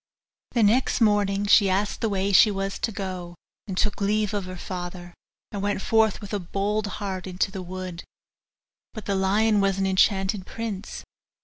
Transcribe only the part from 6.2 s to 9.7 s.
with a bold heart into the wood. But the lion